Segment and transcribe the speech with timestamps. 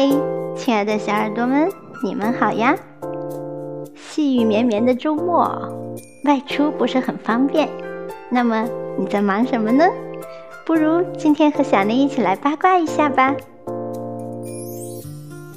[0.00, 0.08] 嗨，
[0.56, 1.70] 亲爱的小耳朵们，
[2.02, 2.74] 你们好呀！
[3.94, 5.44] 细雨绵绵的周末，
[6.24, 7.68] 外出不是很方便。
[8.30, 8.66] 那么
[8.98, 9.84] 你在忙什么呢？
[10.64, 13.36] 不如今天和小林一起来八卦一下吧。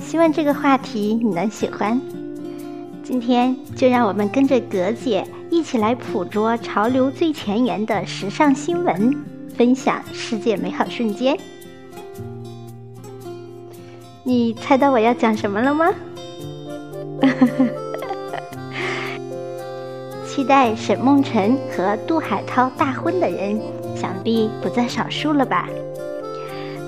[0.02, 2.02] 希望这个话题你能喜欢。
[3.02, 9.16] 今天就让我们跟着葛姐一起来捕捉潮流最前沿的时尚新闻，
[9.56, 11.38] 分享世界美好瞬间。
[14.26, 15.94] 你猜到我要讲什么了吗？
[20.26, 23.60] 期待沈梦辰和杜海涛大婚的人，
[23.96, 25.68] 想必不在少数了吧？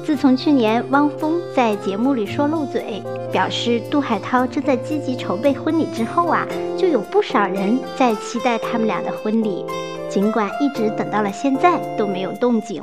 [0.05, 9.65] 自从去年汪峰在节目里说漏嘴，表示杜海涛正在积极筹备婚礼之后啊，就有不少人在期待他们俩的婚礼，
[10.09, 12.81] 尽管一直等到了现在都没有动静。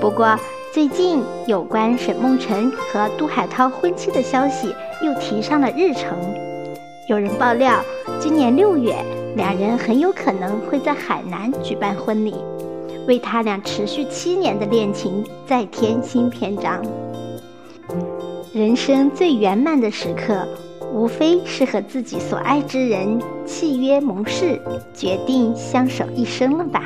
[0.00, 0.38] 不过，
[0.76, 6.14] 最近有关沈梦辰和杜海涛婚期的消息又提上了日程。
[7.08, 7.82] 有人爆料，
[8.20, 8.94] 今年六月，
[9.36, 12.34] 两人很有可能会在海南举办婚礼，
[13.08, 16.84] 为他俩持续七年的恋情再添新篇章。
[18.52, 20.46] 人生最圆满的时刻，
[20.92, 24.60] 无非是和自己所爱之人契约盟誓，
[24.92, 26.82] 决定相守一生了吧。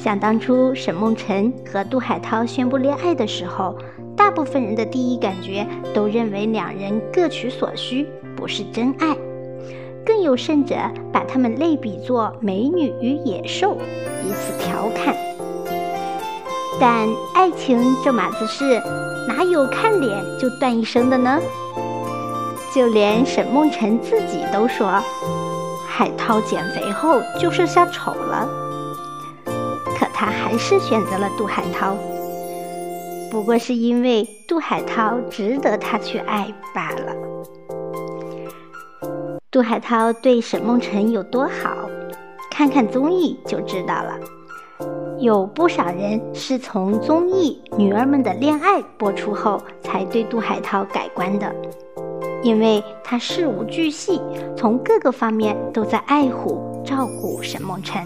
[0.00, 3.76] 想当初，沈梦辰和杜海涛宣布恋爱的时候，
[4.16, 9.16] 大部分人的第一感觉都认为两人各取所需，不是真爱。
[10.06, 10.76] 更有甚者，
[11.12, 13.76] 把他们类比作美女与野兽，
[14.24, 15.16] 以此调侃。
[16.80, 18.80] 但爱情这码子事，
[19.26, 21.40] 哪有看脸就断一生的呢？
[22.72, 25.02] 就连沈梦辰自己都说，
[25.88, 28.48] 海涛减肥后就剩下丑了。
[30.50, 31.94] 还是选择了杜海涛，
[33.30, 37.14] 不过是因为杜海涛值得他去爱罢了。
[39.50, 41.90] 杜海涛对沈梦辰有多好，
[42.50, 44.18] 看看综艺就知道了。
[45.18, 51.54] 有不少人是从综艺《女儿们的恋爱》播出后才对杜海涛改观的，
[52.42, 54.18] 因为他事无巨细，
[54.56, 58.02] 从各个方面都在爱护照顾沈梦辰。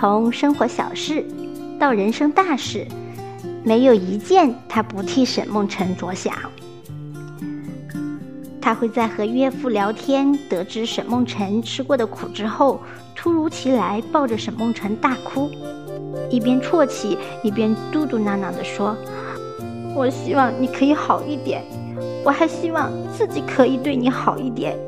[0.00, 1.22] 从生活小事
[1.78, 2.86] 到人生大事，
[3.62, 6.34] 没有一件他不替沈梦辰着想。
[8.62, 12.80] 他会在和岳父聊天，得知沈梦辰吃过的苦之后，
[13.14, 15.50] 突如其来抱着沈梦辰大哭，
[16.30, 18.96] 一边啜泣一边嘟嘟囔囔地说
[19.94, 21.62] ：“我希望你可以好一点，
[22.24, 24.78] 我还希望自己可以对你好一点。”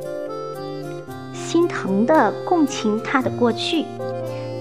[1.37, 3.85] 心疼的共情他的过去。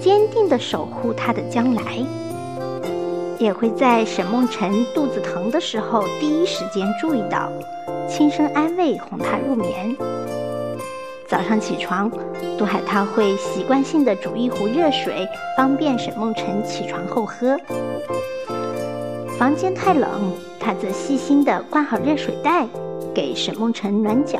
[0.01, 2.03] 坚定地守护他的将来，
[3.37, 7.51] 也会在沈梦辰肚子疼的时候第一时间注意到，
[8.09, 9.95] 轻声安慰哄他入眠。
[11.27, 12.09] 早上起床，
[12.57, 17.55] 杜海涛会习惯性地煮一壶热水，方便沈梦辰起床后喝。
[19.37, 20.09] 房间太冷，
[20.59, 22.67] 他则细心地关好热水袋，
[23.13, 24.39] 给沈梦辰暖脚。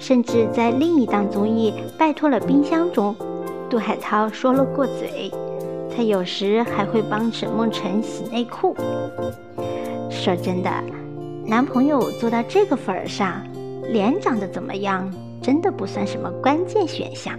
[0.00, 3.14] 甚至在另一档综艺拜托了冰箱中。
[3.70, 5.30] 杜海涛说了过嘴，
[5.94, 8.74] 他有时还会帮沈梦辰洗内裤。
[10.10, 10.68] 说真的，
[11.46, 13.40] 男朋友做到这个份儿上，
[13.92, 15.08] 脸长得怎么样
[15.40, 17.32] 真的不算什么关键选项。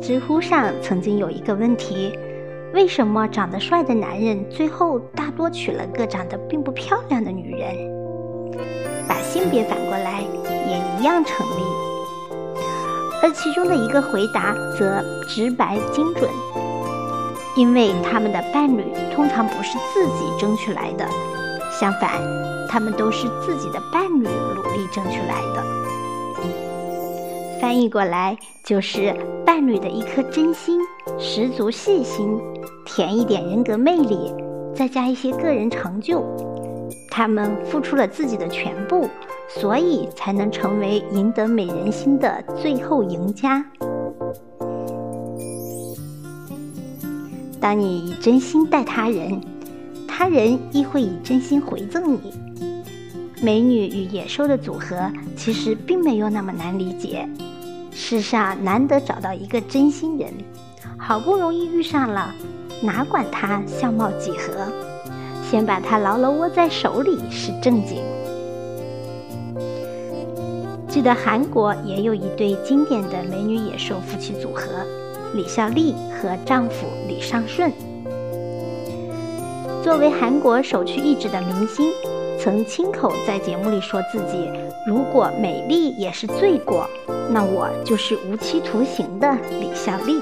[0.00, 2.16] 知乎上曾经有一个问题：
[2.72, 7.74] 为什么长得帅的男人最后大多娶了个长得并不漂亮的女人？
[9.08, 10.22] 把性别反过来，
[10.68, 11.77] 也一样成立。
[13.22, 16.30] 而其中的一个回答则直白精准，
[17.56, 18.84] 因为他们的伴侣
[19.14, 21.04] 通常不是自己争取来的，
[21.70, 22.10] 相反，
[22.68, 25.64] 他们都是自己的伴侣努力争取来的。
[27.60, 29.12] 翻译过来就是
[29.44, 30.78] 伴侣的一颗真心，
[31.18, 32.38] 十足细心，
[32.84, 34.32] 甜一点人格魅力，
[34.76, 36.22] 再加一些个人成就，
[37.10, 39.08] 他们付出了自己的全部。
[39.48, 43.64] 所以才能成为赢得美人心的最后赢家。
[47.60, 49.40] 当你以真心待他人，
[50.06, 52.32] 他人亦会以真心回赠你。
[53.42, 57.28] 美女与野兽的组合其实并没有那么难理解。
[57.92, 60.32] 世上难得找到一个真心人，
[60.96, 62.32] 好不容易遇上了，
[62.82, 64.70] 哪管他相貌几何，
[65.50, 68.02] 先把他牢牢握在手里是正经。
[70.98, 74.84] 记得韩国也有一对经典的美女野兽夫妻组合，
[75.32, 77.72] 李孝利和丈夫李尚顺。
[79.80, 81.88] 作为韩国首屈一指的明星，
[82.36, 84.50] 曾亲口在节目里说自己
[84.84, 86.84] ：“如果美丽也是罪过，
[87.30, 90.20] 那我就是无期徒刑的李孝利。”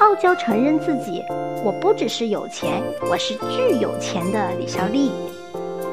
[0.00, 1.22] 傲娇承认自己
[1.64, 5.12] ：“我不只是有钱，我是巨有钱的李孝利。”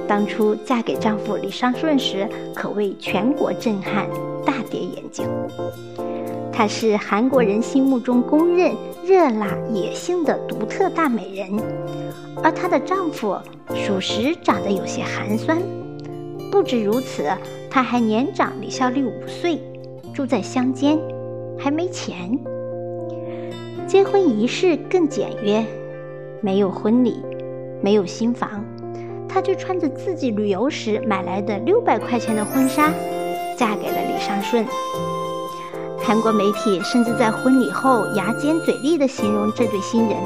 [0.10, 4.08] 当初嫁给丈夫李尚顺时，可谓全国震撼，
[4.44, 5.28] 大跌眼镜。
[6.52, 8.74] 她是韩国人心目中公认
[9.06, 11.64] 热辣野性的独特大美人，
[12.44, 13.38] 而她的丈夫
[13.76, 15.60] 属实长得有些寒酸。
[16.52, 17.30] 不止如此，
[17.70, 19.62] 他还年长李孝利五岁，
[20.12, 20.98] 住在乡间，
[21.56, 22.36] 还没钱。
[23.86, 25.64] 结婚仪式更简约，
[26.42, 27.24] 没有婚礼，
[27.80, 28.66] 没有新房。
[29.30, 32.92] 她就穿着自己旅游时买来的六百块钱的婚纱，
[33.56, 34.66] 嫁给了李尚顺。
[36.02, 40.18] 韩国媒体甚至在婚礼后牙尖嘴利地形容这对新人：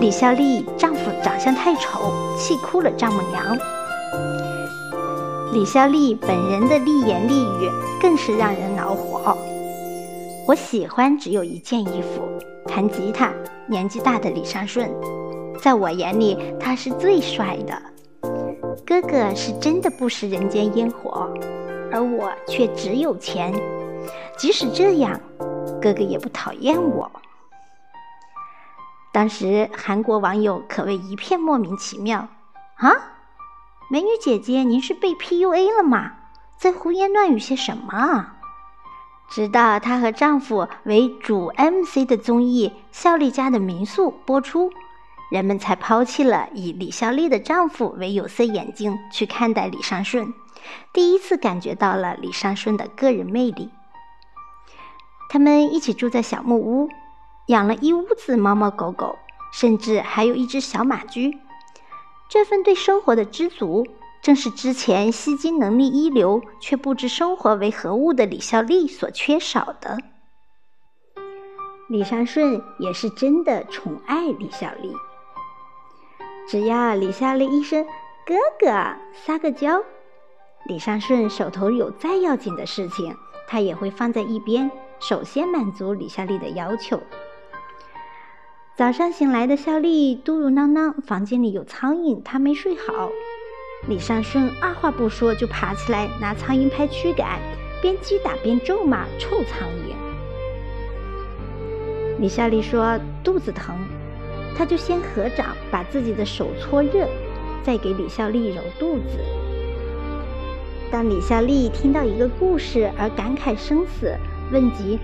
[0.00, 3.56] 李孝利丈夫长相太丑，气哭了丈母娘。
[5.52, 9.38] 李孝利本人的厉言厉语更是让人恼火。
[10.48, 12.28] 我喜欢只有一件衣服，
[12.66, 13.32] 弹吉他，
[13.68, 14.90] 年纪大的李尚顺。
[15.58, 17.80] 在我眼里，他是最帅的。
[18.86, 21.28] 哥哥是真的不食人间烟火，
[21.92, 23.52] 而我却只有钱。
[24.36, 25.20] 即使这样，
[25.80, 27.10] 哥哥也不讨厌我。
[29.12, 32.28] 当时韩国网友可谓一片莫名其妙
[32.76, 32.92] ：“啊，
[33.90, 36.12] 美女姐姐，您是被 PUA 了吗？
[36.58, 38.34] 在胡言乱语些什么？”
[39.28, 44.70] 直到她和丈夫为主 MC 的综艺《笑丽家的民宿》播出。
[45.30, 50.32] 人们才抛弃了以李孝利的丈夫为有色眼镜去看待李尚顺，
[50.92, 53.70] 第一次感觉到了李尚顺的个人魅力。
[55.28, 56.88] 他们一起住在小木屋，
[57.48, 59.18] 养了一屋子猫猫狗狗，
[59.52, 61.38] 甚至还有一只小马驹。
[62.28, 63.84] 这份对生活的知足，
[64.22, 69.98] 正是之前吸金能力一流却不知生活为何物的李孝利所缺少的。
[71.88, 74.92] 李尚顺也是真的宠爱李孝利。
[76.48, 77.84] 只要李孝利一声
[78.24, 78.68] “哥哥”，
[79.12, 79.82] 撒个娇，
[80.66, 83.16] 李尚顺手头有再要紧的事情，
[83.48, 84.70] 他也会放在一边，
[85.00, 87.00] 首先满足李孝利的要求。
[88.76, 93.10] 早上醒来的孝利嘟嘟囔囔，房间里有苍蝇，他没睡好。
[93.88, 97.40] 李尚顺二话不说就爬起来拿苍蝇拍驱赶，
[97.82, 99.96] 边击打边咒骂臭苍蝇。
[102.20, 103.76] 李孝利说肚子疼。
[104.56, 107.06] 他就先合掌，把自己的手搓热，
[107.62, 109.18] 再给李孝利揉肚子。
[110.90, 114.16] 当李孝利听到一个故事而感慨生死，
[114.52, 114.98] 问及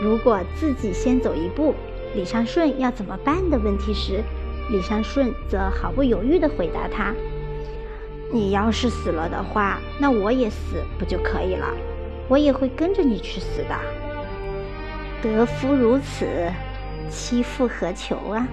[0.00, 1.74] 如果自己先走一步，
[2.14, 4.22] 李尚顺要怎么办的问题时，
[4.70, 7.12] 李尚顺则毫不犹豫地回答他
[8.32, 11.66] ：“你要是死了的话，那我也死不就可以了？
[12.28, 13.76] 我也会跟着你去死的。
[15.20, 16.26] 得夫如此，
[17.10, 18.46] 妻复何求啊？”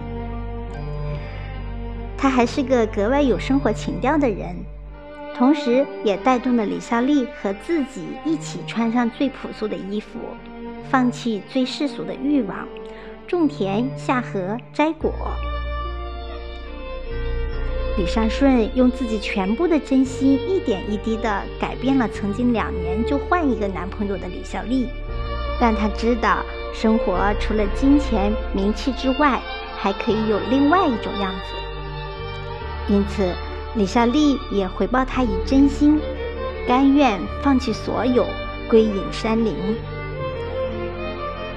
[2.25, 4.55] 他还是个格外有生活情调的人，
[5.37, 10.17] 同时也带动了李孝利和自己一起穿上最朴素的衣服，
[10.89, 12.67] 放弃最世俗的欲望，
[13.27, 15.13] 种田、下河、摘果。
[17.95, 24.87] 李尚顺用自己全部的真心，一点一滴地改变了曾经两年就换一个男朋友的李孝利，
[25.61, 26.39] 让他知道
[26.73, 29.39] 生活除了金钱、名气之外，
[29.77, 31.64] 还可以有另外一种样子。
[32.87, 33.33] 因此，
[33.75, 35.99] 李孝利也回报他以真心，
[36.67, 38.25] 甘愿放弃所有，
[38.69, 39.55] 归隐山林。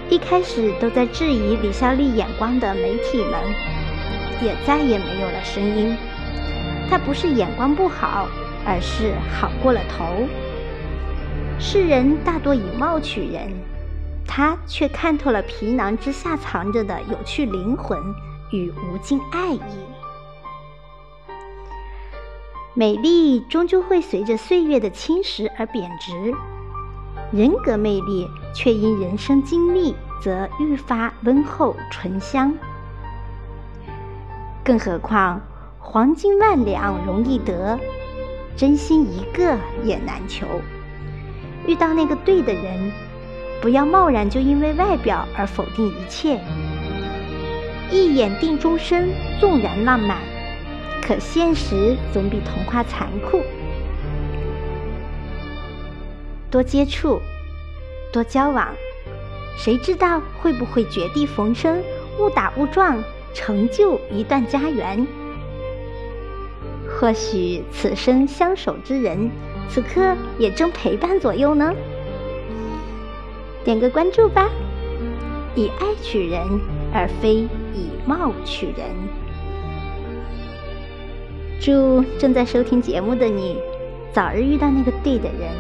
[0.09, 3.35] 一开始都在质疑李孝利眼光的媒体们，
[4.43, 5.95] 也再也没有了声音。
[6.89, 8.27] 他不是眼光不好，
[8.65, 10.27] 而是好过了头。
[11.59, 13.53] 世人大多以貌取人，
[14.27, 17.99] 他却看透了皮囊之下藏着的有趣灵魂
[18.51, 19.61] 与无尽爱意。
[22.79, 26.33] 美丽终究会随着岁月的侵蚀而贬值，
[27.33, 32.55] 人格魅力却因人生经历则愈发温厚醇香。
[34.63, 35.41] 更何况，
[35.81, 37.77] 黄金万两容易得，
[38.57, 40.47] 真心一个也难求。
[41.67, 42.93] 遇到那个对的人，
[43.61, 46.41] 不要贸然就因为外表而否定一切。
[47.91, 49.09] 一眼定终身，
[49.41, 50.19] 纵然浪漫。
[51.03, 53.43] 可现实总比童话残酷。
[56.51, 57.21] 多接触，
[58.13, 58.69] 多交往，
[59.57, 61.83] 谁知道会不会绝地逢生，
[62.19, 63.03] 误打误撞，
[63.35, 65.07] 成就一段佳缘。
[66.89, 69.31] 或许此生相守之人，
[69.69, 71.73] 此刻也正陪伴左右呢。
[73.63, 74.49] 点个关注吧，
[75.55, 76.41] 以爱取人，
[76.93, 79.08] 而非以貌取人。
[81.61, 83.57] 祝正在收听节目的你，
[84.13, 85.51] 早日遇到那个对的人，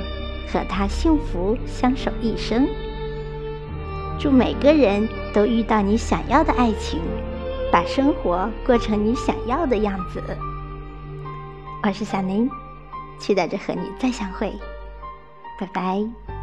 [0.46, 2.68] 和他幸福相守一生。
[4.18, 7.00] 祝每个人都遇到你想要的爱情，
[7.72, 10.22] 把生活过成你想要的样子。
[11.82, 12.48] 我是小宁，
[13.18, 14.52] 期待着和你再相会，
[15.60, 16.37] 拜拜。